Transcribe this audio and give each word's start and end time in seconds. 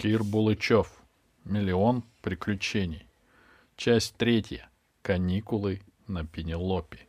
Кир 0.00 0.24
Булычев. 0.24 0.90
Миллион 1.44 2.04
приключений. 2.22 3.06
Часть 3.76 4.16
третья. 4.16 4.70
Каникулы 5.02 5.82
на 6.06 6.24
Пенелопе. 6.24 7.00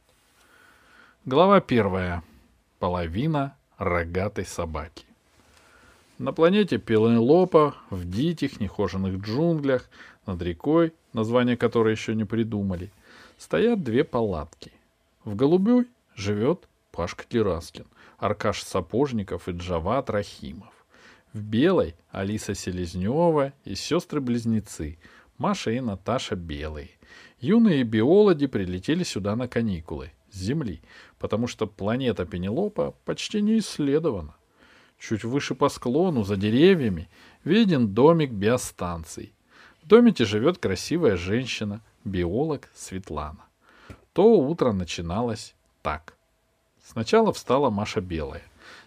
Глава 1.23 1.61
первая. 1.61 2.21
Половина 2.79 3.55
рогатой 3.77 4.45
собаки. 4.45 5.05
На 6.17 6.33
планете 6.33 6.79
Пенелопа, 6.79 7.77
в 7.89 8.03
диких, 8.03 8.59
нехоженных 8.59 9.21
джунглях, 9.21 9.89
над 10.25 10.41
рекой, 10.41 10.93
название 11.13 11.55
которой 11.55 11.93
еще 11.93 12.13
не 12.13 12.25
придумали, 12.25 12.91
стоят 13.37 13.85
две 13.85 14.03
палатки. 14.03 14.73
В 15.23 15.37
голубой 15.37 15.87
живет 16.17 16.67
Пашка 16.91 17.23
Тераскин, 17.23 17.85
Аркаш 18.17 18.63
Сапожников 18.63 19.47
и 19.47 19.53
Джават 19.53 20.09
Рахимов. 20.09 20.80
В 21.33 21.41
белой— 21.43 21.95
Алиса 22.11 22.53
Селезнева 22.53 23.53
и 23.63 23.73
сестры-близнецы 23.73 24.97
Маша 25.37 25.71
и 25.71 25.79
Наташа 25.79 26.35
Белые. 26.35 26.89
Юные 27.39 27.83
биологи 27.83 28.47
прилетели 28.47 29.03
сюда 29.03 29.37
на 29.37 29.47
каникулы 29.47 30.11
с 30.29 30.37
Земли, 30.37 30.81
потому 31.19 31.47
что 31.47 31.67
планета 31.67 32.25
Пенелопа 32.25 32.95
почти 33.05 33.41
не 33.41 33.59
исследована. 33.59 34.35
Чуть 34.99 35.23
выше 35.23 35.55
по 35.55 35.69
склону, 35.69 36.25
за 36.25 36.35
деревьями, 36.35 37.09
виден 37.45 37.93
домик 37.93 38.31
биостанций. 38.31 39.33
В 39.81 39.87
домике 39.87 40.25
живет 40.25 40.57
красивая 40.57 41.15
женщина, 41.15 41.81
биолог 42.03 42.69
Светлана. 42.75 43.45
То 44.11 44.37
утро 44.37 44.73
начиналось 44.73 45.55
так. 45.81 46.17
Сначала 46.83 47.31
встала 47.31 47.69
Маша 47.69 48.01
Белая 48.01 48.43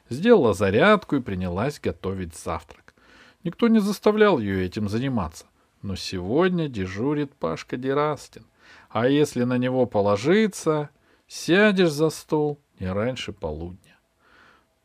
сделала 0.08 0.54
зарядку 0.54 1.16
и 1.16 1.20
принялась 1.20 1.80
готовить 1.80 2.34
завтрак. 2.34 2.94
Никто 3.42 3.68
не 3.68 3.78
заставлял 3.78 4.38
ее 4.38 4.64
этим 4.64 4.88
заниматься. 4.88 5.46
Но 5.82 5.96
сегодня 5.96 6.68
дежурит 6.68 7.34
Пашка 7.34 7.76
Дерастин. 7.76 8.46
А 8.88 9.06
если 9.06 9.44
на 9.44 9.58
него 9.58 9.86
положиться, 9.86 10.88
сядешь 11.26 11.90
за 11.90 12.08
стол 12.10 12.58
не 12.80 12.90
раньше 12.90 13.32
полудня. 13.32 13.98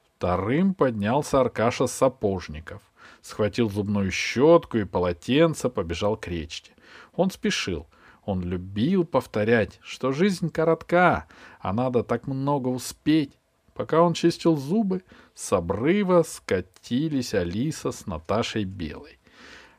Вторым 0.03 0.73
поднялся 0.73 1.39
Аркаша 1.39 1.87
Сапожников. 1.87 2.81
Схватил 3.21 3.69
зубную 3.69 4.11
щетку 4.11 4.77
и 4.77 4.83
полотенце, 4.83 5.69
побежал 5.69 6.17
к 6.17 6.27
речке. 6.27 6.73
Он 7.15 7.31
спешил. 7.31 7.87
Он 8.25 8.43
любил 8.43 9.05
повторять, 9.05 9.79
что 9.81 10.11
жизнь 10.11 10.49
коротка, 10.49 11.25
а 11.59 11.73
надо 11.73 12.03
так 12.03 12.27
много 12.27 12.67
успеть. 12.67 13.38
Пока 13.79 14.01
он 14.01 14.13
чистил 14.13 14.57
зубы, 14.57 15.03
с 15.33 15.53
обрыва 15.53 16.23
скатились 16.23 17.33
Алиса 17.33 17.93
с 17.93 18.07
Наташей 18.07 18.65
Белой. 18.65 19.17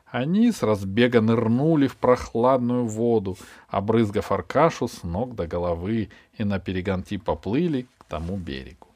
Они 0.07 0.51
с 0.51 0.63
разбега 0.63 1.21
нырнули 1.21 1.85
в 1.85 1.97
прохладную 1.97 2.87
воду, 2.87 3.37
обрызгав 3.67 4.31
Аркашу 4.31 4.87
с 4.87 5.03
ног 5.03 5.35
до 5.35 5.45
головы, 5.45 6.09
и 6.35 6.43
на 6.43 6.57
перегонки 6.57 7.17
поплыли 7.17 7.85
к 7.99 8.05
тому 8.05 8.37
берегу. 8.37 8.87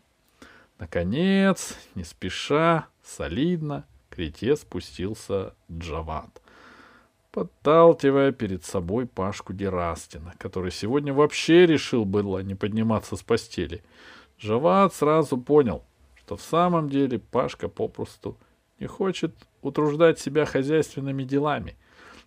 Наконец, 0.79 1.77
не 1.93 2.03
спеша, 2.03 2.87
солидно, 3.03 3.85
к 4.09 4.17
рете 4.17 4.55
спустился 4.55 5.53
Джават, 5.71 6.41
подталкивая 7.31 8.31
перед 8.31 8.65
собой 8.65 9.05
Пашку 9.05 9.53
Дерастина, 9.53 10.33
который 10.39 10.71
сегодня 10.71 11.13
вообще 11.13 11.67
решил 11.67 12.05
было 12.05 12.39
не 12.39 12.55
подниматься 12.55 13.15
с 13.15 13.21
постели— 13.21 13.83
Жават 14.37 14.93
сразу 14.93 15.37
понял, 15.37 15.83
что 16.15 16.35
в 16.35 16.41
самом 16.41 16.89
деле 16.89 17.19
Пашка 17.19 17.67
попросту 17.67 18.37
не 18.79 18.87
хочет 18.87 19.33
утруждать 19.61 20.19
себя 20.19 20.45
хозяйственными 20.45 21.23
делами. 21.23 21.75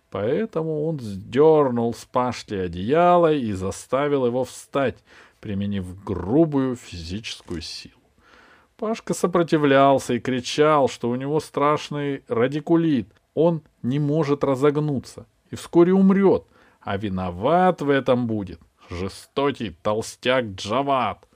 Поэтому 0.09 0.85
он 0.85 0.99
сдернул 0.99 1.93
с 1.93 2.05
Пашки 2.05 2.55
одеяло 2.55 3.31
и 3.31 3.51
заставил 3.53 4.25
его 4.25 4.43
встать, 4.43 4.97
применив 5.39 6.03
грубую 6.03 6.75
физическую 6.75 7.61
силу. 7.61 7.93
Пашка 8.75 9.13
сопротивлялся 9.13 10.13
и 10.13 10.19
кричал, 10.19 10.87
что 10.87 11.09
у 11.09 11.15
него 11.15 11.39
страшный 11.39 12.23
радикулит, 12.27 13.07
он 13.35 13.61
не 13.83 13.99
может 13.99 14.43
разогнуться 14.43 15.27
и 15.51 15.55
вскоре 15.55 15.93
умрет, 15.93 16.43
а 16.81 16.97
виноват 16.97 17.81
в 17.81 17.89
этом 17.89 18.25
будет 18.25 18.59
жестокий 18.89 19.71
толстяк 19.81 20.45
Джават. 20.45 21.28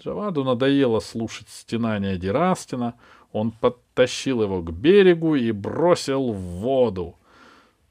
Джаваду 0.00 0.44
надоело 0.44 1.00
слушать 1.00 1.48
стенания 1.48 2.16
Дерастина. 2.16 2.94
Он 3.32 3.50
подтащил 3.50 4.42
его 4.42 4.62
к 4.62 4.70
берегу 4.70 5.34
и 5.34 5.52
бросил 5.52 6.32
в 6.32 6.36
воду. 6.36 7.16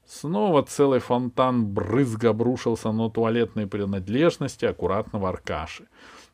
Снова 0.06 0.62
целый 0.62 1.00
фонтан 1.00 1.66
брызг 1.66 2.24
обрушился 2.24 2.92
на 2.92 3.10
туалетные 3.10 3.66
принадлежности 3.66 4.64
аккуратного 4.64 5.28
Аркаши. 5.28 5.88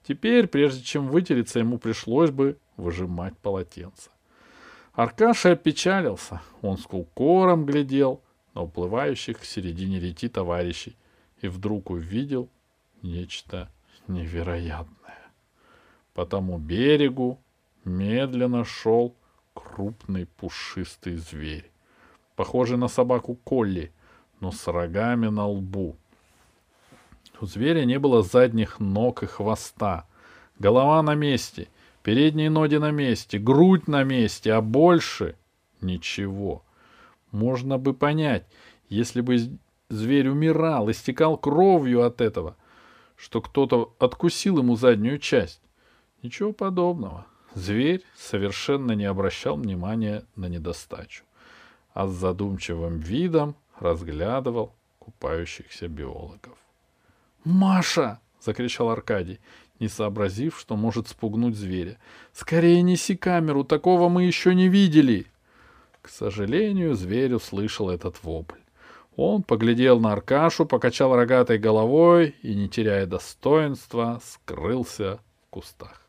Теперь, 0.07 0.47
прежде 0.47 0.83
чем 0.83 1.09
вытереться, 1.09 1.59
ему 1.59 1.79
пришлось 1.79 2.31
бы 2.31 2.59
выжимать 2.77 3.37
полотенце. 3.39 4.11
Аркаша 4.93 5.53
опечалился. 5.53 6.43
Он 6.61 6.77
с 6.77 6.83
кукором 6.83 7.65
глядел 7.65 8.21
на 8.55 8.63
уплывающих 8.63 9.41
к 9.41 9.45
середине 9.45 9.99
рети 10.01 10.29
товарищей 10.29 10.97
и 11.41 11.49
вдруг 11.49 11.91
увидел 11.91 12.51
нечто 13.01 13.71
невероятное. 14.07 15.02
По 16.15 16.27
тому 16.27 16.59
берегу 16.59 17.41
медленно 17.85 18.65
шел 18.65 19.17
крупный 19.55 20.27
пушистый 20.27 21.17
зверь, 21.17 21.71
похожий 22.37 22.77
на 22.77 22.89
собаку 22.89 23.35
Колли, 23.35 23.93
но 24.41 24.53
с 24.53 24.67
рогами 24.69 25.29
на 25.29 25.47
лбу. 25.47 25.97
У 27.41 27.47
зверя 27.47 27.85
не 27.85 27.99
было 27.99 28.23
задних 28.23 28.79
ног 28.79 29.23
и 29.23 29.27
хвоста. 29.27 30.07
Голова 30.59 31.03
на 31.03 31.15
месте, 31.15 31.69
передние 32.03 32.51
ноги 32.51 32.77
на 32.77 32.91
месте, 32.91 33.39
грудь 33.39 33.89
на 33.89 34.05
месте, 34.05 34.53
а 34.53 34.61
больше 34.61 35.37
ничего. 35.81 36.63
Можно 37.31 37.79
бы 37.79 37.95
понять, 37.95 38.47
если 38.89 39.23
бы 39.23 39.39
зверь 39.89 40.29
умирал, 40.29 40.91
истекал 40.91 41.39
кровью 41.39 42.05
от 42.05 42.21
этого, 42.21 42.57
что 43.17 43.41
кто-то 43.41 43.95
откусил 43.99 44.59
ему 44.59 44.77
заднюю 44.77 45.19
часть. 45.19 45.62
Ничего 46.23 46.53
подобного. 46.53 47.27
Зверь 47.55 48.03
совершенно 48.17 48.93
не 48.93 49.05
обращал 49.05 49.57
внимания 49.57 50.25
на 50.37 50.47
недостачу, 50.47 51.25
а 51.93 52.07
с 52.07 52.13
задумчивым 52.13 52.99
видом 52.99 53.57
разглядывал 53.79 54.73
купающихся 54.99 55.89
биологов. 55.89 56.57
«Маша!»— 57.45 58.21
закричал 58.41 58.91
Аркадий, 58.91 59.41
не 59.81 59.89
сообразив, 59.89 60.59
что 60.59 60.77
может 60.77 61.09
спугнуть 61.09 61.57
зверя. 61.57 61.99
«Скорее 62.33 62.81
неси 62.83 63.17
камеру, 63.17 63.65
такого 63.65 64.09
мы 64.09 64.23
еще 64.23 64.55
не 64.55 64.69
видели!» 64.69 65.27
К 66.01 66.09
сожалению, 66.09 66.95
зверь 66.95 67.35
услышал 67.35 67.91
этот 67.91 68.23
вопль. 68.23 68.59
Он 69.17 69.43
поглядел 69.43 70.01
на 70.01 70.13
Аркашу, 70.13 70.67
покачал 70.67 71.15
рогатой 71.15 71.59
головой 71.59 72.35
и, 72.43 72.55
не 72.55 72.69
теряя 72.69 73.07
достоинства, 73.07 74.21
скрылся 74.25 75.21
в 75.47 75.51
кустах. 75.51 76.02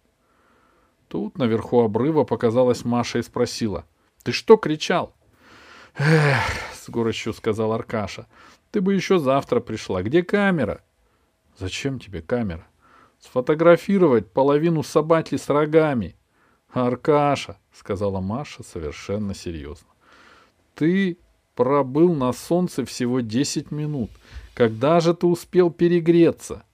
Тут 1.14 1.38
наверху 1.38 1.82
обрыва 1.82 2.24
показалась 2.24 2.86
Маша 2.86 3.20
и 3.20 3.22
спросила.— 3.22 3.86
Ты 4.24 4.32
что 4.32 4.58
кричал?— 4.58 5.14
Эх,— 5.96 6.42
с 6.74 6.90
горечью 6.90 7.34
сказал 7.34 7.72
Аркаша,— 7.72 8.26
ты 8.72 8.82
бы 8.82 8.96
еще 8.96 9.20
завтра 9.20 9.60
пришла. 9.60 10.02
Где 10.02 10.24
камера?— 10.24 10.82
Зачем 11.60 12.00
тебе 12.00 12.24
камера?— 12.24 12.66
Сфотографировать 13.20 14.32
половину 14.32 14.82
собаки 14.82 15.38
с 15.38 15.50
рогами.— 15.50 16.16
Аркаша,— 16.74 17.60
сказала 17.72 18.20
Маша 18.20 18.64
совершенно 18.64 19.36
серьезно,— 19.36 19.90
ты 20.74 21.20
пробыл 21.54 22.16
на 22.16 22.34
солнце 22.34 22.86
всего 22.86 23.20
десять 23.20 23.70
минут. 23.70 24.10
Когда 24.56 25.00
же 25.00 25.14
ты 25.14 25.28
успел 25.28 25.70
перегреться?— 25.70 26.64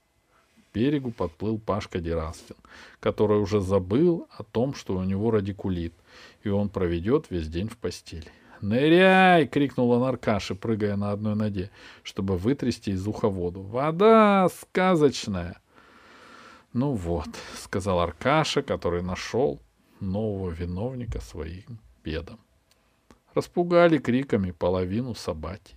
берегу 0.73 1.11
подплыл 1.11 1.59
Пашка 1.59 1.99
Дерастин, 1.99 2.55
который 2.99 3.39
уже 3.39 3.61
забыл 3.61 4.27
о 4.31 4.43
том, 4.43 4.73
что 4.73 4.95
у 4.95 5.03
него 5.03 5.31
радикулит, 5.31 5.93
и 6.43 6.49
он 6.49 6.69
проведет 6.69 7.27
весь 7.29 7.47
день 7.47 7.69
в 7.69 7.77
постели. 7.77 8.31
«Ныряй!»— 8.61 9.47
крикнул 9.51 9.91
он 9.91 10.03
Аркаше, 10.03 10.53
прыгая 10.53 10.97
на 10.97 11.11
одной 11.11 11.35
ноге, 11.35 11.71
чтобы 12.03 12.37
вытрясти 12.37 12.91
из 12.91 13.07
уха 13.07 13.29
воду. 13.29 13.61
«Вода 13.61 14.49
сказочная!» 14.49 15.61
«Ну 16.73 16.93
вот»,— 16.93 17.29
сказал 17.57 17.99
Аркаша, 17.99 18.61
который 18.61 19.01
нашел 19.01 19.61
нового 19.99 20.49
виновника 20.49 21.21
своим 21.21 21.79
бедам. 22.03 22.39
Распугали 23.33 23.97
криками 23.97 24.51
половину 24.51 25.15
собаки. 25.15 25.75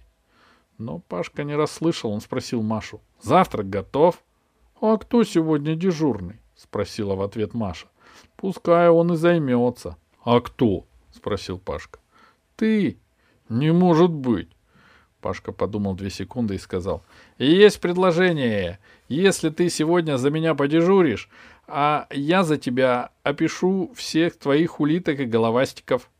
Но 0.79 0.99
Пашка 0.99 1.45
не 1.45 1.55
расслышал, 1.55 2.11
он 2.11 2.21
спросил 2.21 2.62
Машу. 2.62 3.00
«Завтрак 3.21 3.71
готов?» 3.71 4.23
«А 4.82 4.99
кто 4.99 5.23
сегодня 5.23 5.76
дежурный?»— 5.76 6.40
спросила 6.56 7.14
в 7.14 7.23
ответ 7.23 7.55
Маша. 7.55 7.87
«Пускай 8.37 8.88
он 8.88 9.12
и 9.12 9.17
займется». 9.17 9.96
«А 10.25 10.40
кто?»— 10.40 10.87
спросил 11.12 11.58
Пашка. 11.58 12.00
«Ты. 12.56 12.99
Не 13.49 13.73
может 13.73 14.11
быть. 14.11 14.49
Пашка 15.20 15.52
подумал 15.52 15.94
две 15.94 16.11
секунды 16.11 16.56
и 16.56 16.58
сказал. 16.58 17.05
Есть 17.38 17.81
предложение. 17.81 18.81
Если 19.08 19.50
ты 19.50 19.70
сегодня 19.70 20.17
за 20.17 20.31
меня 20.31 20.56
подежуришь, 20.56 21.28
а 21.69 22.08
я 22.11 22.43
за 22.43 22.58
тебя 22.58 23.11
опишу 23.23 23.93
всех 23.94 24.37
твоих 24.37 24.81
улиток 24.81 25.20
и 25.20 25.26
головастиков. 25.26 26.11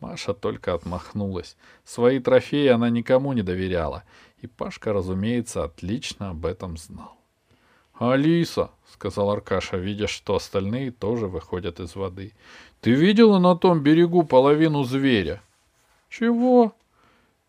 Маша 0.00 0.34
только 0.34 0.74
отмахнулась. 0.74 1.56
Свои 1.84 2.18
трофеи 2.18 2.66
она 2.66 2.90
никому 2.90 3.32
не 3.32 3.42
доверяла. 3.42 4.02
И 4.40 4.48
Пашка, 4.48 4.92
разумеется, 4.92 5.62
отлично 5.62 6.30
об 6.30 6.44
этом 6.44 6.76
знал. 6.76 7.21
«Алиса»,— 7.98 8.70
сказал 8.92 9.30
Аркаша, 9.30 9.76
видя, 9.76 10.06
что 10.06 10.36
остальные 10.36 10.92
тоже 10.92 11.26
выходят 11.26 11.80
из 11.80 11.94
воды,— 11.94 12.32
«ты 12.80 12.92
видела 12.92 13.38
на 13.38 13.56
том 13.56 13.80
берегу 13.80 14.24
половину 14.24 14.84
зверя?» 14.84 15.42
«Чего?» 16.08 16.74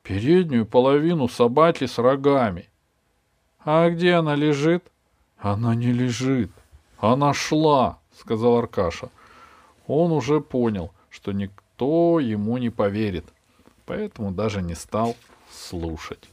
«Переднюю 0.04 0.66
половину 0.66 1.30
собаки 1.30 1.86
с 1.86 1.98
рогами». 1.98 2.70
«А 3.64 3.90
где 3.90 4.14
она 4.14 4.36
лежит?» 4.36 4.84
«Она 5.38 5.76
не 5.76 5.92
лежит. 5.92 6.52
Она 6.98 7.34
шла»,— 7.34 8.00
сказал 8.20 8.58
Аркаша. 8.58 9.10
Он 9.88 10.12
уже 10.12 10.40
понял, 10.42 10.92
что 11.10 11.32
никто 11.32 12.20
ему 12.20 12.58
не 12.58 12.70
поверит, 12.70 13.26
поэтому 13.86 14.32
даже 14.32 14.62
не 14.62 14.76
стал 14.76 15.16
слушать. 15.52 16.30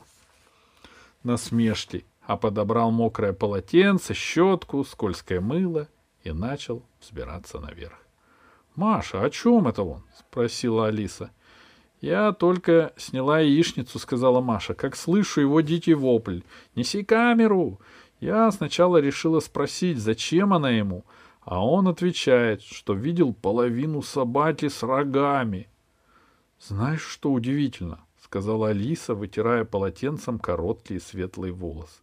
Насмешки 1.22 2.04
а 2.26 2.36
подобрал 2.36 2.90
мокрое 2.90 3.32
полотенце, 3.32 4.14
щетку, 4.14 4.84
скользкое 4.84 5.40
мыло 5.40 5.88
и 6.22 6.32
начал 6.32 6.82
взбираться 7.00 7.58
наверх.— 7.58 8.06
Маша, 8.76 9.22
о 9.22 9.30
чем 9.30 9.66
это 9.68 9.82
он?— 9.82 10.02
спросила 10.18 10.86
Алиса.— 10.86 11.30
Я 12.00 12.32
только 12.32 12.92
сняла 12.96 13.40
яичницу,— 13.40 13.98
сказала 14.00 14.40
Маша,— 14.40 14.74
как 14.82 14.96
слышу 14.96 15.40
его 15.40 15.60
дикий 15.60 15.94
вопль.— 15.94 16.40
Неси 16.74 17.02
камеру! 17.02 17.80
Я 18.20 18.50
сначала 18.52 18.98
решила 18.98 19.40
спросить, 19.40 19.98
зачем 19.98 20.52
она 20.52 20.70
ему, 20.70 21.04
а 21.40 21.64
он 21.66 21.88
отвечает, 21.88 22.62
что 22.62 22.92
видел 22.92 23.32
половину 23.32 24.02
собаки 24.02 24.68
с 24.68 24.82
рогами.— 24.82 25.68
Знаешь, 26.60 27.02
что 27.02 27.32
удивительно?— 27.32 28.00
сказала 28.22 28.68
Алиса, 28.68 29.14
вытирая 29.14 29.64
полотенцем 29.64 30.38
короткие 30.38 31.00
светлые 31.00 31.52
волосы. 31.52 32.00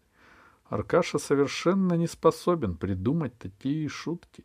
Аркаша 0.70 1.18
совершенно 1.18 1.94
не 1.94 2.08
способен 2.08 2.76
придумать 2.76 3.38
такие 3.38 3.88
шутки. 3.88 4.44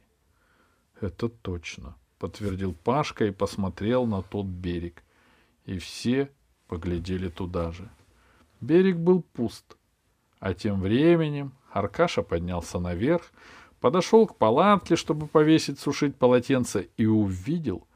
—Это 1.00 1.28
точно,— 1.28 1.96
подтвердил 2.18 2.74
Пашка 2.74 3.24
и 3.26 3.32
посмотрел 3.32 4.06
на 4.06 4.22
тот 4.22 4.46
берег. 4.46 5.02
И 5.64 5.78
все 5.78 6.30
поглядели 6.68 7.28
туда 7.28 7.72
же. 7.72 7.90
Берег 8.60 8.96
был 8.96 9.22
пуст. 9.22 9.76
А 10.38 10.54
тем 10.54 10.80
временем 10.80 11.52
Аркаша 11.72 12.22
поднялся 12.22 12.78
наверх, 12.78 13.32
подошел 13.80 14.26
к 14.26 14.36
палатке, 14.36 14.96
чтобы 14.96 15.26
повесить 15.26 15.80
сушить 15.80 16.16
полотенце, 16.16 16.88
и 16.96 17.06
увидел, 17.06 17.86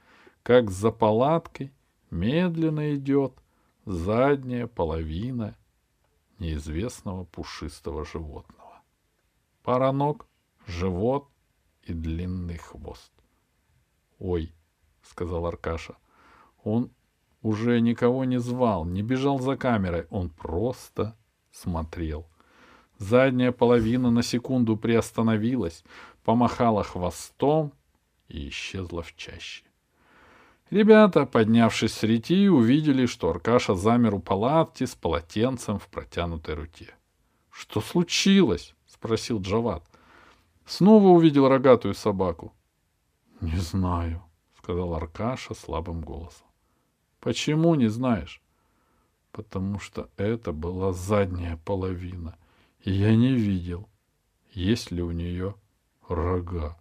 как 0.43 0.71
за 0.71 0.91
палаткой 0.91 1.73
медленно 2.11 2.95
идет 2.95 3.33
задняя 3.85 4.67
половина 4.67 5.57
неизвестного 6.39 7.25
пушистого 7.25 8.05
животного. 8.05 8.83
Пара 9.63 9.93
ног, 9.93 10.27
живот 10.67 11.29
и 11.83 11.93
длинный 11.93 12.59
хвост. 12.59 13.13
«Ой»,— 14.19 14.55
сказал 15.03 15.47
Аркаша,— 15.47 15.97
он 16.67 16.91
уже 17.43 17.81
никого 17.81 18.25
не 18.25 18.41
звал, 18.41 18.85
не 18.85 19.03
бежал 19.03 19.39
за 19.39 19.57
камерой, 19.57 20.07
он 20.11 20.31
просто 20.31 21.17
смотрел. 21.53 22.27
Задняя 22.99 23.53
половина 23.53 24.11
на 24.11 24.25
секунду 24.25 24.77
приостановилась, 24.77 25.85
помахала 26.25 26.83
хвостом 26.83 27.73
и 28.27 28.49
исчезла 28.49 29.03
в 29.03 29.15
чаще. 29.15 29.66
Ребята, 30.71 31.27
поднявшись 31.27 31.95
с 31.95 32.03
рети, 32.03 32.49
увидели, 32.49 33.07
что 33.07 33.31
Аркаша 33.31 33.75
замер 33.77 34.15
у 34.15 34.19
палатки 34.19 34.85
с 34.85 34.97
полотенцем 34.97 35.79
в 35.79 35.87
протянутой 35.89 36.55
руке.— 36.55 36.95
Что 37.51 37.81
случилось?— 37.81 38.75
спросил 38.87 39.41
Джават. 39.41 39.85
Снова 40.67 41.09
увидел 41.09 41.49
рогатую 41.49 41.95
собаку.— 41.95 42.53
Не 43.41 43.57
знаю,— 43.57 44.25
сказал 44.59 44.95
Аркаша 44.95 45.55
слабым 45.55 46.01
голосом.— 46.01 46.47
Почему 47.21 47.77
не 47.77 47.87
знаешь?— 47.87 48.43
Потому 49.31 49.79
что 49.79 50.11
это 50.17 50.53
была 50.53 50.93
задняя 50.93 51.59
половина, 51.59 52.37
и 52.81 52.91
я 52.91 53.15
не 53.15 53.35
видел, 53.35 53.89
есть 54.51 54.91
ли 54.91 55.01
у 55.01 55.13
нее 55.13 55.55
рога. 56.09 56.77